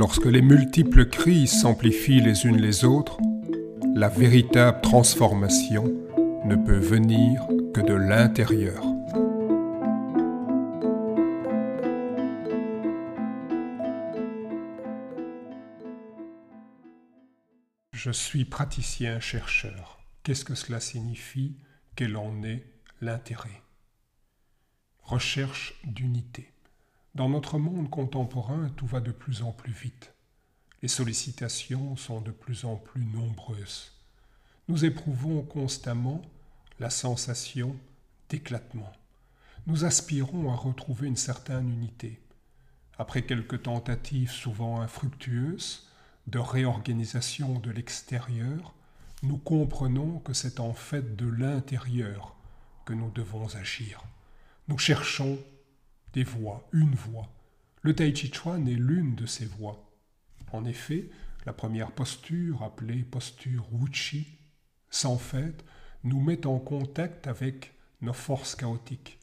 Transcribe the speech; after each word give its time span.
Lorsque 0.00 0.24
les 0.24 0.40
multiples 0.40 1.10
crises 1.10 1.60
s'amplifient 1.60 2.22
les 2.22 2.46
unes 2.46 2.56
les 2.56 2.86
autres, 2.86 3.18
la 3.94 4.08
véritable 4.08 4.80
transformation 4.80 5.84
ne 6.46 6.56
peut 6.56 6.78
venir 6.78 7.46
que 7.74 7.82
de 7.82 7.92
l'intérieur. 7.92 8.82
Je 17.92 18.10
suis 18.10 18.46
praticien-chercheur. 18.46 19.98
Qu'est-ce 20.22 20.46
que 20.46 20.54
cela 20.54 20.80
signifie? 20.80 21.58
Quel 21.94 22.16
en 22.16 22.42
est 22.42 22.64
l'intérêt? 23.02 23.62
Recherche 25.02 25.78
d'unité. 25.84 26.50
Dans 27.16 27.28
notre 27.28 27.58
monde 27.58 27.90
contemporain, 27.90 28.70
tout 28.76 28.86
va 28.86 29.00
de 29.00 29.10
plus 29.10 29.42
en 29.42 29.50
plus 29.50 29.72
vite. 29.72 30.14
Les 30.80 30.88
sollicitations 30.88 31.96
sont 31.96 32.20
de 32.20 32.30
plus 32.30 32.64
en 32.64 32.76
plus 32.76 33.04
nombreuses. 33.04 33.92
Nous 34.68 34.84
éprouvons 34.84 35.42
constamment 35.42 36.22
la 36.78 36.88
sensation 36.88 37.76
d'éclatement. 38.28 38.92
Nous 39.66 39.84
aspirons 39.84 40.52
à 40.52 40.54
retrouver 40.54 41.08
une 41.08 41.16
certaine 41.16 41.68
unité. 41.68 42.20
Après 42.96 43.22
quelques 43.22 43.62
tentatives 43.62 44.30
souvent 44.30 44.80
infructueuses 44.80 45.88
de 46.28 46.38
réorganisation 46.38 47.58
de 47.58 47.72
l'extérieur, 47.72 48.72
nous 49.24 49.38
comprenons 49.38 50.20
que 50.20 50.32
c'est 50.32 50.60
en 50.60 50.74
fait 50.74 51.16
de 51.16 51.26
l'intérieur 51.26 52.36
que 52.84 52.92
nous 52.92 53.10
devons 53.10 53.54
agir. 53.56 54.02
Nous 54.68 54.78
cherchons 54.78 55.38
des 56.12 56.24
voies, 56.24 56.68
une 56.72 56.94
voie. 56.94 57.28
Le 57.82 57.94
Tai 57.94 58.14
Chi 58.14 58.30
Chuan 58.32 58.66
est 58.68 58.74
l'une 58.74 59.14
de 59.14 59.26
ces 59.26 59.46
voies. 59.46 59.90
En 60.52 60.64
effet, 60.64 61.08
la 61.46 61.52
première 61.52 61.92
posture, 61.92 62.62
appelée 62.62 63.02
posture 63.02 63.66
Wuchi, 63.72 64.26
sans 64.90 65.16
fait, 65.16 65.64
nous 66.04 66.20
met 66.20 66.46
en 66.46 66.58
contact 66.58 67.26
avec 67.26 67.72
nos 68.02 68.12
forces 68.12 68.54
chaotiques. 68.54 69.18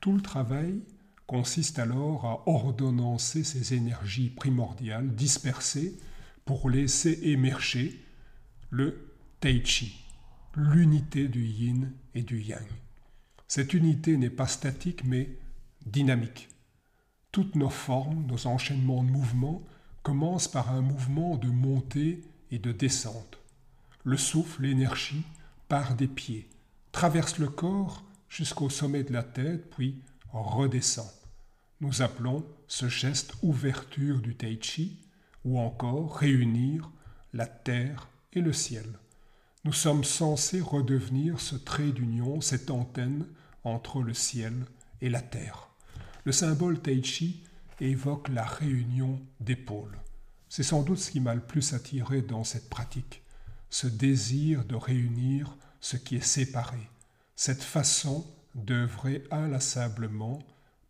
Tout 0.00 0.14
le 0.14 0.20
travail 0.20 0.82
consiste 1.26 1.78
alors 1.78 2.24
à 2.24 2.48
ordonnancer 2.48 3.44
ces 3.44 3.74
énergies 3.74 4.30
primordiales 4.30 5.14
dispersées 5.14 5.98
pour 6.44 6.70
laisser 6.70 7.18
émerger 7.22 8.00
le 8.70 9.12
Tai 9.40 9.64
Chi, 9.64 10.04
l'unité 10.54 11.28
du 11.28 11.44
yin 11.44 11.92
et 12.14 12.22
du 12.22 12.40
yang. 12.40 12.66
Cette 13.48 13.74
unité 13.74 14.16
n'est 14.16 14.30
pas 14.30 14.46
statique 14.46 15.04
mais 15.04 15.38
dynamique. 15.86 16.48
Toutes 17.32 17.54
nos 17.54 17.70
formes, 17.70 18.26
nos 18.26 18.46
enchaînements 18.46 19.04
de 19.04 19.10
mouvements 19.10 19.62
commencent 20.02 20.48
par 20.48 20.70
un 20.70 20.82
mouvement 20.82 21.36
de 21.36 21.48
montée 21.48 22.22
et 22.50 22.58
de 22.58 22.72
descente. 22.72 23.38
Le 24.04 24.16
souffle, 24.16 24.62
l'énergie, 24.62 25.24
part 25.68 25.94
des 25.94 26.06
pieds, 26.06 26.48
traverse 26.92 27.38
le 27.38 27.48
corps 27.48 28.04
jusqu'au 28.28 28.70
sommet 28.70 29.02
de 29.02 29.12
la 29.12 29.22
tête, 29.22 29.70
puis 29.70 30.02
redescend. 30.32 31.10
Nous 31.80 32.02
appelons 32.02 32.44
ce 32.68 32.88
geste 32.88 33.34
ouverture 33.42 34.20
du 34.20 34.34
tai 34.34 34.58
chi 34.60 34.98
ou 35.44 35.58
encore 35.58 36.16
réunir 36.16 36.90
la 37.32 37.46
terre 37.46 38.08
et 38.32 38.40
le 38.40 38.52
ciel. 38.52 38.86
Nous 39.64 39.72
sommes 39.72 40.04
censés 40.04 40.60
redevenir 40.60 41.40
ce 41.40 41.56
trait 41.56 41.90
d'union, 41.90 42.40
cette 42.40 42.70
antenne 42.70 43.26
entre 43.64 44.02
le 44.02 44.14
ciel 44.14 44.54
et 45.00 45.08
la 45.08 45.20
terre. 45.20 45.68
Le 46.26 46.32
symbole 46.32 46.80
Tai 46.80 47.04
Chi 47.04 47.40
évoque 47.78 48.28
la 48.30 48.44
réunion 48.44 49.20
d'épaules. 49.38 49.96
C'est 50.48 50.64
sans 50.64 50.82
doute 50.82 50.98
ce 50.98 51.12
qui 51.12 51.20
m'a 51.20 51.36
le 51.36 51.40
plus 51.40 51.72
attiré 51.72 52.20
dans 52.20 52.42
cette 52.42 52.68
pratique, 52.68 53.22
ce 53.70 53.86
désir 53.86 54.64
de 54.64 54.74
réunir 54.74 55.56
ce 55.80 55.96
qui 55.96 56.16
est 56.16 56.20
séparé, 56.20 56.80
cette 57.36 57.62
façon 57.62 58.26
d'œuvrer 58.56 59.22
inlassablement, 59.30 60.40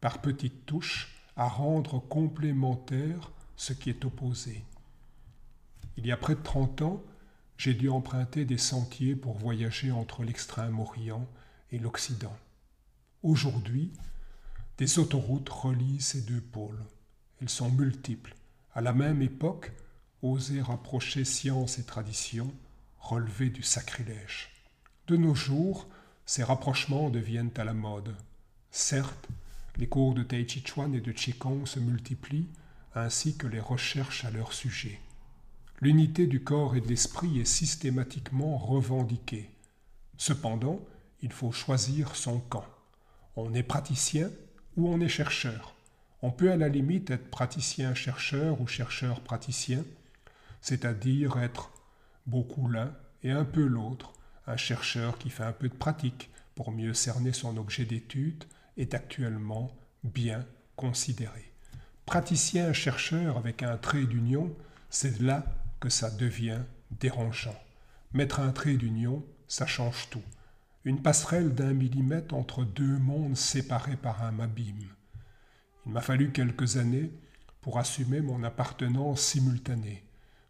par 0.00 0.22
petites 0.22 0.64
touches, 0.64 1.14
à 1.36 1.48
rendre 1.48 1.98
complémentaire 1.98 3.30
ce 3.56 3.74
qui 3.74 3.90
est 3.90 4.06
opposé. 4.06 4.64
Il 5.98 6.06
y 6.06 6.12
a 6.12 6.16
près 6.16 6.36
de 6.36 6.42
30 6.42 6.80
ans, 6.80 7.02
j'ai 7.58 7.74
dû 7.74 7.90
emprunter 7.90 8.46
des 8.46 8.56
sentiers 8.56 9.14
pour 9.14 9.34
voyager 9.34 9.90
entre 9.90 10.24
l'extrême-orient 10.24 11.28
et 11.72 11.78
l'Occident. 11.78 12.34
Aujourd'hui, 13.22 13.92
des 14.78 14.98
autoroutes 14.98 15.48
relient 15.48 16.00
ces 16.00 16.22
deux 16.22 16.40
pôles. 16.40 16.84
Elles 17.40 17.48
sont 17.48 17.70
multiples. 17.70 18.34
À 18.74 18.80
la 18.80 18.92
même 18.92 19.22
époque, 19.22 19.72
oser 20.22 20.60
rapprocher 20.60 21.24
science 21.24 21.78
et 21.78 21.84
tradition 21.84 22.52
relevait 22.98 23.50
du 23.50 23.62
sacrilège. 23.62 24.50
De 25.06 25.16
nos 25.16 25.34
jours, 25.34 25.86
ces 26.26 26.42
rapprochements 26.42 27.10
deviennent 27.10 27.52
à 27.56 27.64
la 27.64 27.74
mode. 27.74 28.14
Certes, 28.70 29.28
les 29.76 29.88
cours 29.88 30.14
de 30.14 30.22
Tai 30.22 30.46
Chi 30.48 30.62
Chuan 30.64 30.94
et 30.94 31.00
de 31.00 31.12
Qigong 31.12 31.66
se 31.66 31.78
multiplient, 31.78 32.48
ainsi 32.94 33.36
que 33.36 33.46
les 33.46 33.60
recherches 33.60 34.24
à 34.24 34.30
leur 34.30 34.52
sujet. 34.52 35.00
L'unité 35.80 36.26
du 36.26 36.42
corps 36.42 36.74
et 36.74 36.80
de 36.80 36.88
l'esprit 36.88 37.38
est 37.38 37.44
systématiquement 37.44 38.56
revendiquée. 38.56 39.50
Cependant, 40.16 40.80
il 41.20 41.32
faut 41.32 41.52
choisir 41.52 42.16
son 42.16 42.40
camp. 42.40 42.64
On 43.36 43.52
est 43.52 43.62
praticien 43.62 44.30
ou 44.76 44.88
on 44.88 45.00
est 45.00 45.08
chercheur. 45.08 45.74
On 46.22 46.30
peut 46.30 46.50
à 46.50 46.56
la 46.56 46.68
limite 46.68 47.10
être 47.10 47.30
praticien-chercheur 47.30 48.60
ou 48.60 48.66
chercheur-praticien, 48.66 49.84
c'est-à-dire 50.60 51.38
être 51.38 51.70
beaucoup 52.26 52.68
l'un 52.68 52.92
et 53.22 53.30
un 53.30 53.44
peu 53.44 53.64
l'autre. 53.64 54.12
Un 54.46 54.56
chercheur 54.56 55.18
qui 55.18 55.30
fait 55.30 55.44
un 55.44 55.52
peu 55.52 55.68
de 55.68 55.74
pratique 55.74 56.30
pour 56.54 56.70
mieux 56.70 56.94
cerner 56.94 57.32
son 57.32 57.56
objet 57.56 57.84
d'étude 57.84 58.44
est 58.76 58.94
actuellement 58.94 59.76
bien 60.04 60.46
considéré. 60.76 61.52
Praticien-chercheur 62.06 63.36
avec 63.36 63.62
un 63.62 63.76
trait 63.76 64.04
d'union, 64.04 64.54
c'est 64.90 65.20
là 65.20 65.44
que 65.80 65.88
ça 65.88 66.10
devient 66.10 66.60
dérangeant. 66.90 67.58
Mettre 68.12 68.40
un 68.40 68.52
trait 68.52 68.76
d'union, 68.76 69.24
ça 69.48 69.66
change 69.66 70.08
tout 70.10 70.22
une 70.86 71.02
passerelle 71.02 71.52
d'un 71.52 71.72
millimètre 71.72 72.32
entre 72.32 72.64
deux 72.64 72.98
mondes 72.98 73.36
séparés 73.36 73.96
par 73.96 74.22
un 74.22 74.38
abîme. 74.38 74.88
Il 75.84 75.92
m'a 75.92 76.00
fallu 76.00 76.30
quelques 76.30 76.76
années 76.76 77.10
pour 77.60 77.80
assumer 77.80 78.20
mon 78.20 78.44
appartenance 78.44 79.20
simultanée, 79.20 80.04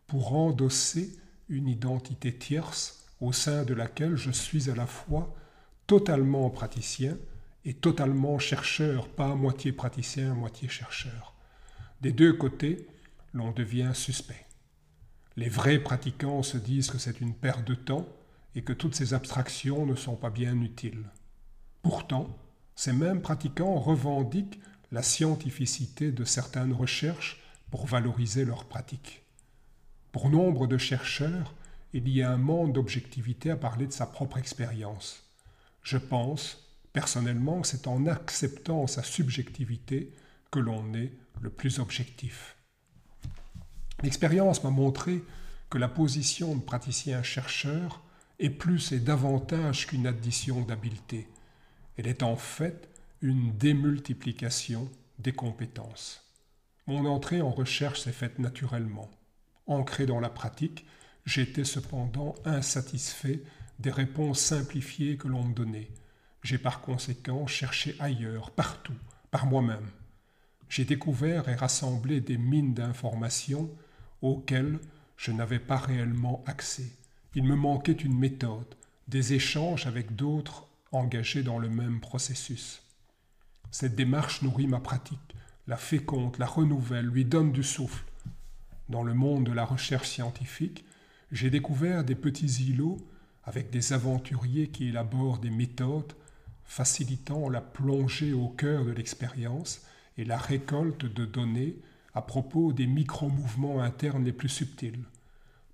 pour 0.06 0.34
endosser 0.34 1.18
une 1.48 1.68
identité 1.68 2.34
tierce 2.34 3.06
au 3.22 3.32
sein 3.32 3.64
de 3.64 3.72
laquelle 3.72 4.16
je 4.16 4.30
suis 4.30 4.68
à 4.68 4.74
la 4.74 4.86
fois 4.86 5.34
totalement 5.86 6.50
praticien 6.50 7.16
et 7.64 7.72
totalement 7.72 8.38
chercheur, 8.38 9.08
pas 9.08 9.34
moitié 9.34 9.72
praticien, 9.72 10.34
moitié 10.34 10.68
chercheur. 10.68 11.34
Des 12.02 12.12
deux 12.12 12.34
côtés, 12.34 12.86
l'on 13.32 13.52
devient 13.52 13.92
suspect. 13.94 14.44
Les 15.36 15.48
vrais 15.48 15.78
pratiquants 15.78 16.42
se 16.42 16.58
disent 16.58 16.90
que 16.90 16.98
c'est 16.98 17.22
une 17.22 17.34
perte 17.34 17.66
de 17.66 17.74
temps, 17.74 18.06
et 18.56 18.62
que 18.62 18.72
toutes 18.72 18.96
ces 18.96 19.14
abstractions 19.14 19.86
ne 19.86 19.94
sont 19.94 20.16
pas 20.16 20.30
bien 20.30 20.60
utiles. 20.60 21.04
Pourtant, 21.82 22.36
ces 22.74 22.92
mêmes 22.92 23.22
pratiquants 23.22 23.78
revendiquent 23.78 24.58
la 24.90 25.02
scientificité 25.02 26.10
de 26.10 26.24
certaines 26.24 26.72
recherches 26.72 27.42
pour 27.70 27.86
valoriser 27.86 28.44
leurs 28.44 28.64
pratiques. 28.64 29.22
Pour 30.10 30.30
nombre 30.30 30.66
de 30.66 30.78
chercheurs, 30.78 31.54
il 31.92 32.08
y 32.08 32.22
a 32.22 32.30
un 32.30 32.38
manque 32.38 32.72
d'objectivité 32.72 33.50
à 33.50 33.56
parler 33.56 33.86
de 33.86 33.92
sa 33.92 34.06
propre 34.06 34.38
expérience. 34.38 35.22
Je 35.82 35.98
pense, 35.98 36.74
personnellement, 36.92 37.60
que 37.60 37.68
c'est 37.68 37.86
en 37.86 38.06
acceptant 38.06 38.86
sa 38.86 39.02
subjectivité 39.02 40.12
que 40.50 40.58
l'on 40.58 40.94
est 40.94 41.12
le 41.42 41.50
plus 41.50 41.78
objectif. 41.78 42.56
L'expérience 44.02 44.64
m'a 44.64 44.70
montré 44.70 45.22
que 45.68 45.78
la 45.78 45.88
position 45.88 46.54
de 46.54 46.62
praticien-chercheur 46.62 48.02
est 48.38 48.50
plus 48.50 48.92
et 48.92 49.00
davantage 49.00 49.86
qu'une 49.86 50.06
addition 50.06 50.60
d'habileté. 50.60 51.28
Elle 51.96 52.06
est 52.06 52.22
en 52.22 52.36
fait 52.36 52.88
une 53.22 53.56
démultiplication 53.56 54.90
des 55.18 55.32
compétences. 55.32 56.22
Mon 56.86 57.06
entrée 57.06 57.40
en 57.40 57.50
recherche 57.50 58.00
s'est 58.00 58.12
faite 58.12 58.38
naturellement. 58.38 59.10
Ancré 59.66 60.06
dans 60.06 60.20
la 60.20 60.28
pratique, 60.28 60.86
j'étais 61.24 61.64
cependant 61.64 62.34
insatisfait 62.44 63.42
des 63.78 63.90
réponses 63.90 64.40
simplifiées 64.40 65.16
que 65.16 65.28
l'on 65.28 65.44
me 65.44 65.54
donnait. 65.54 65.90
J'ai 66.42 66.58
par 66.58 66.80
conséquent 66.80 67.46
cherché 67.46 67.96
ailleurs, 67.98 68.50
partout, 68.52 68.94
par 69.30 69.46
moi-même. 69.46 69.90
J'ai 70.68 70.84
découvert 70.84 71.48
et 71.48 71.54
rassemblé 71.54 72.20
des 72.20 72.38
mines 72.38 72.74
d'informations 72.74 73.70
auxquelles 74.22 74.78
je 75.16 75.32
n'avais 75.32 75.58
pas 75.58 75.78
réellement 75.78 76.44
accès. 76.46 76.92
Il 77.36 77.44
me 77.44 77.54
manquait 77.54 77.92
une 77.92 78.18
méthode, 78.18 78.76
des 79.08 79.34
échanges 79.34 79.86
avec 79.86 80.16
d'autres 80.16 80.66
engagés 80.90 81.42
dans 81.42 81.58
le 81.58 81.68
même 81.68 82.00
processus. 82.00 82.82
Cette 83.70 83.94
démarche 83.94 84.40
nourrit 84.40 84.66
ma 84.66 84.80
pratique, 84.80 85.36
la 85.66 85.76
féconde, 85.76 86.38
la 86.38 86.46
renouvelle, 86.46 87.04
lui 87.04 87.26
donne 87.26 87.52
du 87.52 87.62
souffle. 87.62 88.06
dans 88.88 89.02
le 89.02 89.12
monde 89.12 89.44
de 89.44 89.52
la 89.52 89.66
recherche 89.66 90.08
scientifique, 90.08 90.86
j'ai 91.30 91.50
découvert 91.50 92.04
des 92.04 92.14
petits 92.14 92.70
îlots 92.70 92.96
avec 93.44 93.68
des 93.68 93.92
aventuriers 93.92 94.68
qui 94.68 94.88
élaborent 94.88 95.38
des 95.38 95.50
méthodes 95.50 96.14
facilitant 96.64 97.50
la 97.50 97.60
plongée 97.60 98.32
au 98.32 98.48
cœur 98.48 98.86
de 98.86 98.92
l'expérience 98.92 99.82
et 100.16 100.24
la 100.24 100.38
récolte 100.38 101.04
de 101.04 101.26
données 101.26 101.76
à 102.14 102.22
propos 102.22 102.72
des 102.72 102.86
micro-mouvements 102.86 103.82
internes 103.82 104.24
les 104.24 104.32
plus 104.32 104.48
subtils. 104.48 105.04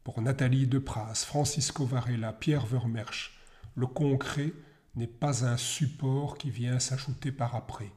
Pour 0.04 0.20
Nathalie 0.20 0.66
Depras, 0.66 1.24
Francisco 1.26 1.86
Varela, 1.86 2.32
Pierre 2.32 2.66
Vermersch, 2.66 3.38
le 3.76 3.86
concret 3.86 4.52
n'est 4.96 5.06
pas 5.06 5.44
un 5.46 5.56
support 5.56 6.38
qui 6.38 6.50
vient 6.50 6.80
s'ajouter 6.80 7.30
par 7.30 7.54
après. 7.54 7.92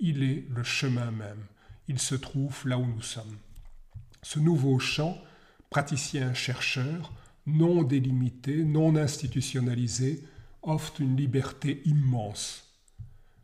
Il 0.00 0.22
est 0.22 0.46
le 0.48 0.62
chemin 0.62 1.10
même. 1.10 1.44
Il 1.88 1.98
se 1.98 2.14
trouve 2.14 2.66
là 2.66 2.78
où 2.78 2.86
nous 2.86 3.02
sommes. 3.02 3.36
Ce 4.22 4.38
nouveau 4.38 4.78
champ, 4.78 5.18
praticien-chercheur, 5.68 7.12
non 7.46 7.82
délimité, 7.82 8.64
non 8.64 8.96
institutionnalisé, 8.96 10.24
offre 10.62 11.00
une 11.00 11.16
liberté 11.16 11.82
immense. 11.84 12.64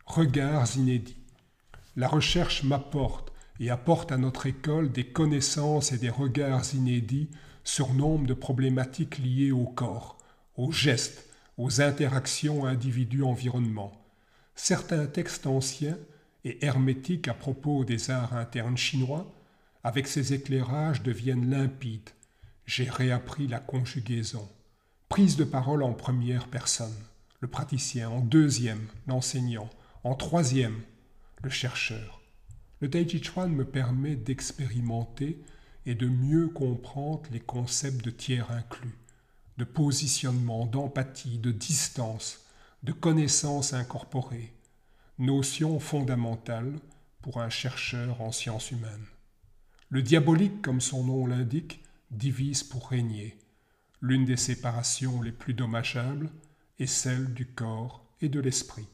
Regards 0.06 0.76
inédits. 0.76 1.16
La 1.94 2.08
recherche 2.08 2.64
m'apporte 2.64 3.32
et 3.60 3.68
apporte 3.68 4.12
à 4.12 4.16
notre 4.16 4.46
école 4.46 4.90
des 4.92 5.04
connaissances 5.04 5.92
et 5.92 5.98
des 5.98 6.10
regards 6.10 6.74
inédits 6.74 7.28
sur 7.68 7.92
nombre 7.92 8.26
de 8.26 8.32
problématiques 8.32 9.18
liées 9.18 9.52
au 9.52 9.66
corps, 9.66 10.16
aux 10.56 10.72
gestes, 10.72 11.28
aux 11.58 11.82
interactions 11.82 12.64
individu-environnement. 12.64 13.92
Certains 14.54 15.06
textes 15.06 15.46
anciens 15.46 15.98
et 16.44 16.64
hermétiques 16.64 17.28
à 17.28 17.34
propos 17.34 17.84
des 17.84 18.10
arts 18.10 18.32
internes 18.32 18.78
chinois, 18.78 19.30
avec 19.84 20.08
ces 20.08 20.32
éclairages, 20.32 21.02
deviennent 21.02 21.50
limpides. 21.50 22.08
J'ai 22.64 22.88
réappris 22.88 23.46
la 23.46 23.60
conjugaison. 23.60 24.48
Prise 25.10 25.36
de 25.36 25.44
parole 25.44 25.82
en 25.82 25.92
première 25.92 26.48
personne, 26.48 26.96
le 27.40 27.48
praticien, 27.48 28.08
en 28.08 28.20
deuxième, 28.20 28.86
l'enseignant, 29.06 29.68
en 30.04 30.14
troisième, 30.14 30.80
le 31.42 31.50
chercheur. 31.50 32.22
Le 32.80 32.88
Taiji 32.88 33.22
Chuan 33.22 33.52
me 33.52 33.66
permet 33.66 34.16
d'expérimenter 34.16 35.38
et 35.88 35.94
de 35.94 36.06
mieux 36.06 36.48
comprendre 36.48 37.22
les 37.32 37.40
concepts 37.40 38.04
de 38.04 38.10
tiers 38.10 38.52
inclus 38.52 38.98
de 39.56 39.64
positionnement, 39.64 40.66
d'empathie, 40.66 41.38
de 41.38 41.50
distance, 41.50 42.44
de 42.84 42.92
connaissance 42.92 43.72
incorporée, 43.72 44.52
notion 45.18 45.80
fondamentale 45.80 46.78
pour 47.22 47.40
un 47.40 47.48
chercheur 47.50 48.20
en 48.20 48.30
sciences 48.30 48.70
humaines. 48.70 49.06
Le 49.88 50.00
diabolique, 50.00 50.62
comme 50.62 50.80
son 50.80 51.02
nom 51.04 51.26
l'indique, 51.26 51.82
divise 52.12 52.62
pour 52.62 52.88
régner. 52.88 53.36
L'une 54.00 54.24
des 54.24 54.36
séparations 54.36 55.22
les 55.22 55.32
plus 55.32 55.54
dommageables 55.54 56.30
est 56.78 56.86
celle 56.86 57.34
du 57.34 57.46
corps 57.46 58.04
et 58.20 58.28
de 58.28 58.38
l'esprit. 58.38 58.86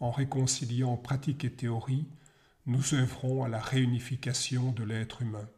En 0.00 0.10
réconciliant 0.10 0.96
pratique 0.96 1.44
et 1.44 1.52
théorie, 1.52 2.06
nous 2.66 2.94
œuvrons 2.94 3.44
à 3.44 3.48
la 3.48 3.60
réunification 3.60 4.72
de 4.72 4.82
l'être 4.82 5.22
humain. 5.22 5.48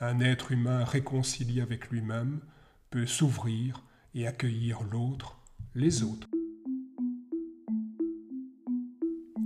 Un 0.00 0.20
être 0.20 0.52
humain 0.52 0.84
réconcilié 0.84 1.60
avec 1.60 1.90
lui-même 1.90 2.40
peut 2.90 3.06
s'ouvrir 3.06 3.84
et 4.14 4.26
accueillir 4.26 4.80
l'autre, 4.90 5.38
les 5.74 6.02
autres. 6.02 6.28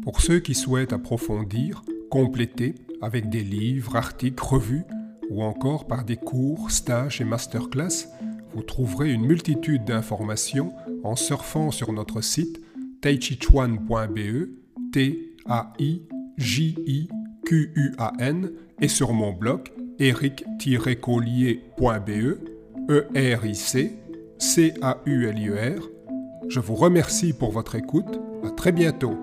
Pour 0.02 0.20
ceux 0.20 0.40
qui 0.40 0.54
souhaitent 0.54 0.94
approfondir, 0.94 1.82
compléter 2.10 2.74
avec 3.02 3.28
des 3.28 3.44
livres, 3.44 3.96
articles, 3.96 4.42
revues 4.42 4.84
ou 5.28 5.42
encore 5.42 5.86
par 5.86 6.04
des 6.04 6.16
cours, 6.16 6.70
stages 6.70 7.20
et 7.20 7.24
masterclass, 7.24 8.08
vous 8.54 8.62
trouverez 8.62 9.12
une 9.12 9.26
multitude 9.26 9.84
d'informations 9.84 10.72
en 11.04 11.14
surfant 11.14 11.70
sur 11.70 11.92
notre 11.92 12.22
site 12.22 12.60
taichichuan.be, 13.02 14.48
et 18.80 18.88
sur 18.88 19.12
mon 19.12 19.32
blog 19.32 19.68
eric-collier.be 19.98 22.38
E-R-I-C, 22.90 23.92
C-A-U-L-I-E-R. 24.38 25.82
Je 26.48 26.60
vous 26.60 26.74
remercie 26.74 27.32
pour 27.32 27.52
votre 27.52 27.74
écoute. 27.74 28.20
À 28.44 28.50
très 28.50 28.72
bientôt. 28.72 29.16